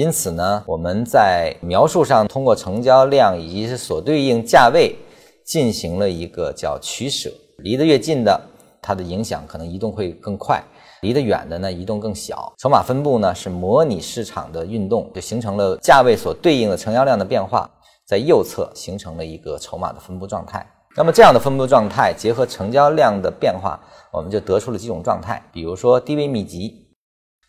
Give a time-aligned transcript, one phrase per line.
[0.00, 4.96] 因此呢，我们在描述上通过成交量以及是所对应价位
[5.44, 8.40] 进行了一个叫取舍，离得越近的，
[8.80, 10.58] 它的影响可能移动会更快；
[11.02, 12.50] 离得远的呢，移动更小。
[12.56, 17.70] 筹码分布呢是模拟市场的运动，就形成了价位所对应的成交量的变化，
[18.06, 20.66] 在右侧形成了一个筹码的分布状态。
[20.96, 23.78] 那么这样的分布状态结合成交量的变化，
[24.10, 26.86] 我们就得出了几种状态，比如说低位密集。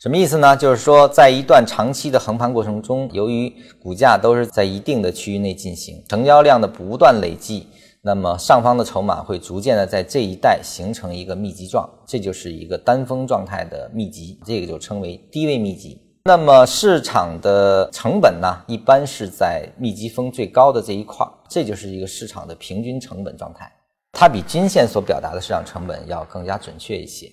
[0.02, 0.58] 什么意思呢？
[0.58, 7.68] 就是说，在一段长期的横盘过程中，由于股价都是在一定的区域内进行，成交量的不断累计，
[8.02, 16.02] 那么上方的筹码会逐渐的在这一带形成一个密集状，这就是一个单峰状态的密集，这个就称为低位密集。
[16.24, 23.72] 那么市场的成本呢，一般是在密集峰最高的这一块，这就是一个市场的平均成本状态，
[24.14, 27.32] 它比均线所表达的市场成本要更加准确一些。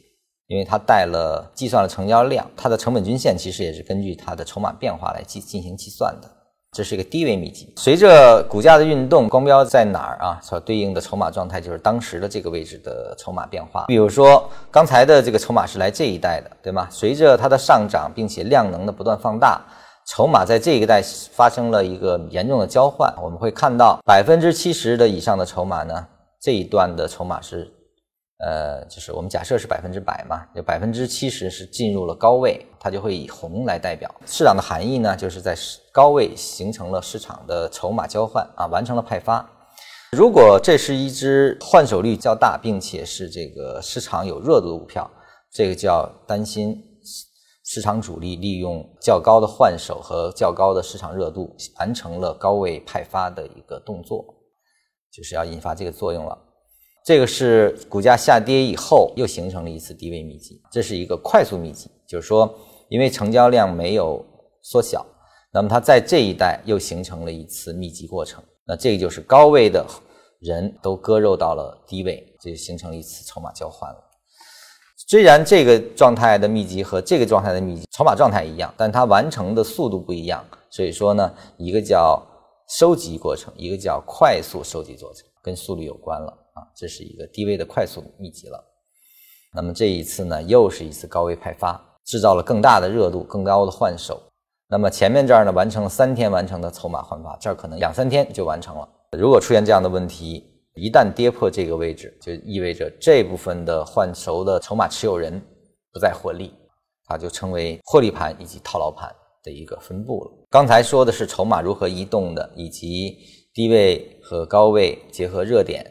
[0.49, 6.29] 因为它带了计算了成交量，它的成本均线其实也是根据它的筹码变化来计进行计算的。
[6.73, 10.39] 这是一个低位密集，随着股价的运动，光标在哪儿啊？
[10.43, 13.85] 所对应的筹码状态就是当时的这个位置的筹码变化。
[13.89, 16.87] 比如说刚才的这个筹码是来这一带的，对吗？
[16.91, 19.63] 随着它的上涨，并且量能的不断放大，
[20.07, 21.03] 筹码在这一带
[21.33, 23.13] 发生了一个严重的交换。
[23.23, 26.07] 我们会看到百分之七十的以上的筹码呢，
[26.41, 27.71] 这一段的筹码是。
[28.39, 35.57] 呃，就是我们假设是百分之百嘛，有百分之七十是进入了高位，它就会以红来代表市场的含义呢，就是在
[35.93, 39.45] 高位形成了市场的筹码交换啊，完成了派发。
[40.13, 45.11] 如果这是一只换手率较大，并且是这个市场有热度的股票，
[45.53, 46.81] 这个叫担心
[47.65, 54.25] 市场主力利用较高的换手和较高的市场热度，完成了高位派发的一个动作，
[55.13, 56.39] 就是要引发这个作用了。
[57.09, 62.55] 这个是股价下跌以后又形成了一次低位密集，这是一个快速密集，就是说，
[62.91, 64.23] 因为成交量没有
[64.61, 65.07] 缩小，
[65.51, 69.83] 那么它在这一带又形成了一次密集过程，那这个就是高位的
[70.41, 73.97] 人都割肉到了低位，这就形成了一次筹码交换了。
[75.09, 82.23] 虽然这个状态的密集和这个状态的密集筹码状态一样，但它完成的速度不一样，所以说呢，一个叫
[82.79, 86.45] 收集过程，一个叫快速收集过程，跟速率有关了。
[86.59, 88.65] 啊，这是一个低位的快速密集了。
[89.55, 94.21] 那么这一次呢，又是一次高位派发，制造了更大的热度、更高的换手。
[94.69, 98.89] 那么前面这儿呢，完成了三天完成的筹码换发，这儿可能两三天就完成了。
[99.17, 105.41] 如果出现这样的问题，一旦跌破这个位置，就意味着这部分的换手的筹码持有人
[105.93, 106.53] 不再获利，
[107.07, 109.11] 它就成为获利盘以及套牢盘
[109.43, 110.31] 的一个分布了。
[110.51, 113.17] 刚才说的是筹码如何移动的，以及
[113.55, 115.85] 低位和高位结合热点。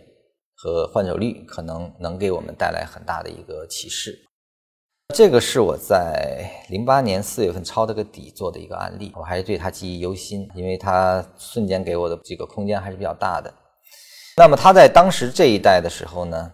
[0.58, 4.18] 和换手率可能能给我们带来很大的一个启示。
[5.14, 13.54] 这个是我在零八年四月份抄的个底做的一个案例，我还是对它记忆犹新，因为它瞬间给我的这个空间还是比较大的。
[14.36, 16.52] 那么它在当时这一代的时候呢，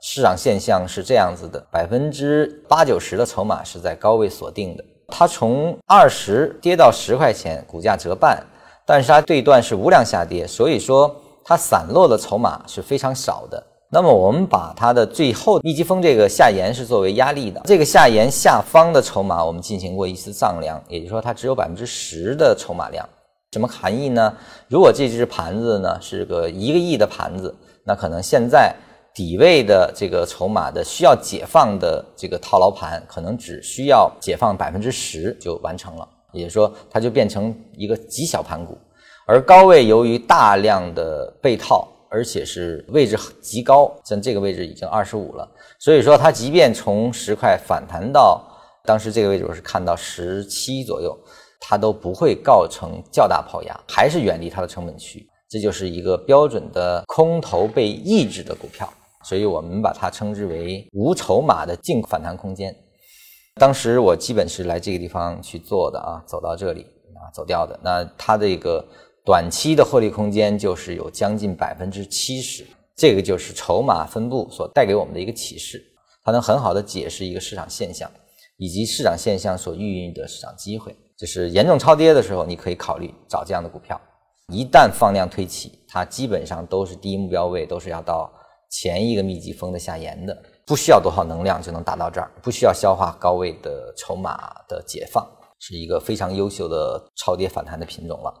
[0.00, 8.46] 市场现象是这样子的：百分之八九十的筹码是在高位锁定的，它从二十跌到十块钱，股价折半，
[8.86, 11.22] 但是它这一段是无量下跌，所以说。
[11.48, 13.64] 它散落的筹码是非常少的。
[13.88, 23.08] 那么我们把它的最后密集峰这个下沿是作为压力的，这个下沿下方的筹码我们进行过一次丈量，也就是说它只有百分之十的筹码量。
[23.52, 24.34] 什么含义呢？
[24.66, 27.54] 如果这只盘子呢是个一个亿的盘子，
[27.84, 28.74] 那可能现在
[29.14, 38.76] 底位的这个筹码的需要解放的这个套牢盘，可能只需要解放百分之十就完成了，也就是说它就变成一个极小盘股。
[39.28, 45.48] 而高位由于大量的被套，而且是位置极高，像这个位置已经二十五了，
[45.80, 48.40] 所以说它即便从十块反弹到
[48.84, 51.18] 当时这个位置，我是看到十七左右，
[51.58, 58.88] 它都不会构成较大抛压，还是远离它的成本区，这就是一个标准的空头被抑制的股票，
[59.24, 62.72] 所以我们把它称之为无筹码的净反弹空间。
[63.56, 66.82] 当时我基本是来这个地方去做的啊，走到这里
[67.16, 68.86] 啊走掉的，那它这个。
[69.26, 72.64] 短期的获利空间就是有将近百分之七十，
[72.94, 75.84] 这个就是筹码分布所带给我们的一个启示，
[76.22, 78.08] 它能很好的解释一个市场现象，
[78.56, 80.94] 以及市场现象所孕育的市场机会。
[81.18, 84.00] 就是严重超跌的时候，你可以考虑找这样的股票。
[84.52, 88.32] 一旦放量推起，它基本上都是第一目标位，都是要到
[88.70, 95.28] 前一个密集峰的下沿的，不需要多少能量就能达到这儿，不需要消化高位的筹码的解放，
[95.58, 98.32] 是一个非常优秀的超跌反弹的品种了。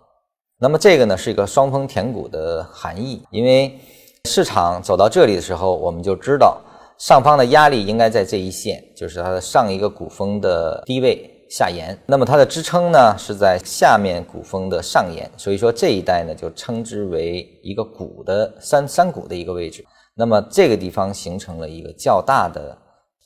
[0.58, 3.78] 那么这个呢是一个双峰填谷的含义，因为
[4.24, 6.58] 市场走到这里的时候，我们就知道
[6.98, 19.84] 上方的压力应该在这一线，就是它的上一个谷峰的低位下沿，那么它的支撑呢是在下面谷峰的上沿，所以说这一带呢就称之为一个谷的山山谷的一个位置。
[20.14, 22.74] 那么这个地方形成了一个较大的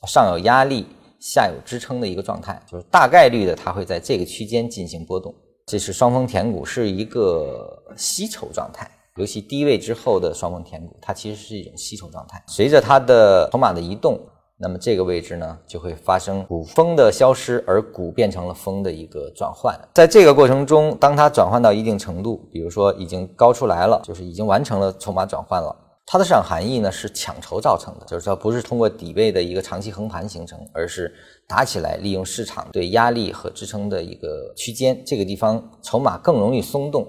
[0.05, 0.85] 上有压力、
[1.21, 5.33] 下有支撑的一个状态，就是大概率的它会在这个区间进行波动。
[5.71, 12.43] 这是双峰填谷，是一个吸筹状态，尤其低位之后的双峰填谷，它其实是一种吸筹状态。
[12.45, 14.19] 随着它的筹码的移动。
[14.57, 19.73] 那么这个位置呢，就会发生股峰的消失，而股变成了峰的一个转换。
[19.93, 25.73] 在这个过程中，当它转换到一定程度，比如说已经高出来了，就是已经完成了筹码转换了，
[26.05, 31.13] 它的市场含义呢是抢筹造成的，就是说不是通过底位的一个长期横盘形成，而是
[31.47, 37.07] 打起来，利用市场对压力和支撑的一个区间，这个地方筹码更容易松动，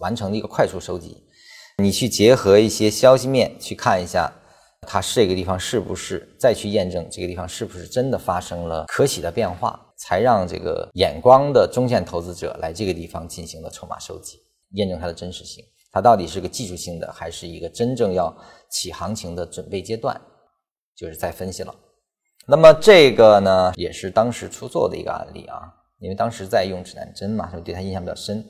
[0.00, 1.24] 完成的一个快速收集。
[1.78, 4.32] 你去结合一些消息面去看一下。
[4.82, 14.38] 它这个地方是不是再去验证这个地方是不是真的发生了可喜的变化，才让这个眼光的中线投资者来这个地方进行了筹码收集，
[14.74, 15.62] 验证它的真实性。
[15.90, 18.34] 它到底是个技术性的，还是一个真正要
[18.70, 20.20] 起行情的准备阶段，
[20.96, 21.74] 就是在分析了。
[22.46, 25.62] 那么这个呢，也是当时出错的一个案例啊，
[26.00, 28.44] 因为当时在用指南针嘛，所以对它印象比较深。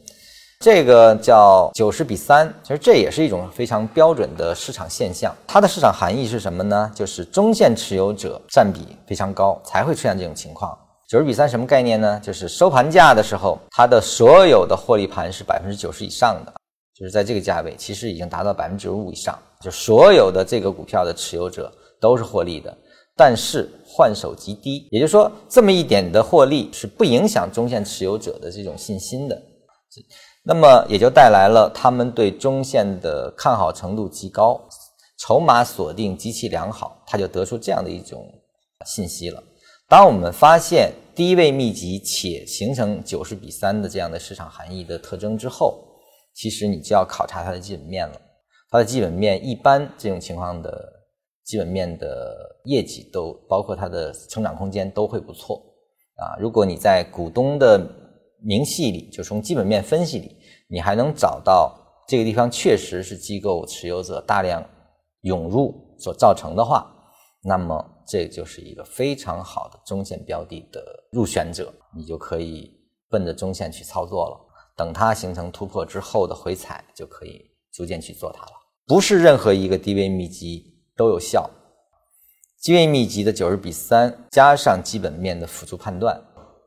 [0.61, 5.33] 这个叫九十比三，其实这也是一种非常标准的市场现象。
[5.47, 6.91] 它的市场含义是什么呢？
[6.93, 10.77] 就是中线持有者占比非常高，才会出现这种情况。
[11.09, 12.21] 九十比三什么概念呢？
[12.21, 16.53] 就是收盘价的时候，它的所有的获利盘是百分之九十以上的，
[16.99, 22.77] 就是在这个价位，其实已经达到百分之五以上，就所有的这个股票的持有者都是获利的。
[23.17, 29.41] 但是换手极低，也就是说，这么一点的获利是不影响中线持有者的这种信心的。
[30.45, 34.61] 那么也就带来了他们对中线的看好程度极高，
[35.19, 38.25] 筹码锁定极其良好，他就得出这样的一种
[38.87, 39.43] 信息了。
[39.89, 45.83] 当我们发现低位密集且形成九十比三的这样的市场含义的特征之后，
[46.39, 48.21] 其实你就要考察它的基本面了。
[48.71, 50.93] 它的基本面一般这种情况的
[51.45, 55.61] 基本面的业绩都包括它的成长空间都会不错
[56.15, 56.39] 啊。
[56.39, 57.85] 如果你在股东的
[58.41, 60.37] 明细里，就从基本面分析里。
[60.71, 61.75] 你还能找到
[62.07, 64.63] 这个地方确实是机构持有者大量
[65.23, 66.87] 涌入所造成的话，
[67.43, 72.71] 那么这就是一个非常好的中线标的的入选者，你就可以
[73.09, 74.48] 奔着中线去操作了。
[74.79, 78.53] 等它形成突破之后的回踩，就可以逐渐去做它了。
[78.87, 81.51] 不是任何一个低位密集都有效，
[82.63, 86.19] 低位密集的九十比三加上基本面的辅助判断，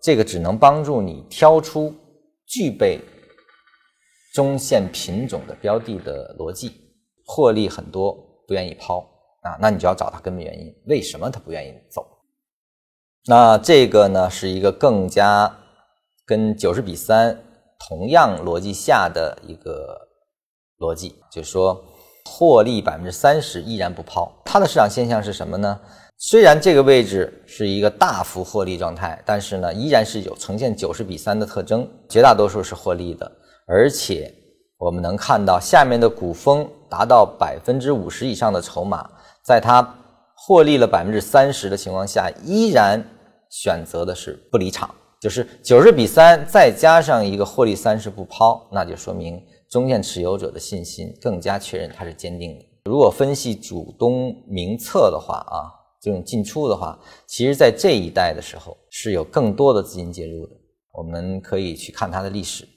[0.03, 1.95] 这个只能帮助你挑出
[2.45, 2.99] 具备。
[4.33, 6.71] 中线品种的标的的逻辑，
[7.25, 8.13] 获利很多，
[8.47, 8.99] 不愿意抛
[9.41, 12.07] 啊，那你就要找它根本原因，为什么它不愿意走？
[13.25, 15.53] 那这个呢，是一个更加
[16.25, 17.43] 跟九十比三
[17.87, 19.97] 同样逻辑下的一个
[20.79, 21.83] 逻辑，就是说
[22.25, 25.79] 获利百分之三十依然不抛，它的市场现象是什么呢？
[26.17, 33.31] 虽然这个位置是一个大幅获利状态，但是呢，依然是有呈现九十比三的特征，绝大多数是获利的。
[33.65, 34.31] 而且
[34.77, 39.09] 我们能看到下面的股峰达到百分之五十以上的筹码，
[39.43, 39.95] 在它
[40.35, 43.03] 获利了百分之三十的情况下，依然
[43.49, 52.65] 选择的是不离场，就是九十比三，再加上一个获利三十不抛，那就说明中线持有者的信心更加确认它是坚定的。
[52.85, 55.69] 如果分析主东名册的话啊，
[56.01, 56.97] 这种进出的话，
[57.27, 60.53] 其实在这一代的时候是有更多的资金介入的，
[60.91, 62.67] 我们可以去看它的历史。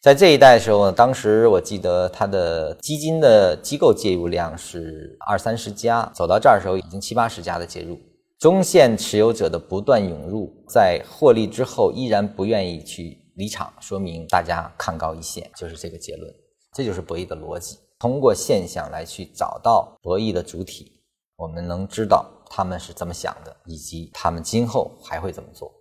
[0.00, 7.98] 在这一代的时候呢，当时我记得它的基金的机构介入量是二三十家，走到这儿的时候已经七八十家的介入，
[8.38, 16.30] 中线持有者的不断涌入，在获利之后依然不愿意去离场，说明大家看高一线，就是这个结论。
[16.74, 21.00] 这就是博弈的逻辑，通过现象来去找到博弈的主体，
[21.36, 25.72] 我们能知道他们是怎么想的，以及他们今后还会怎么做。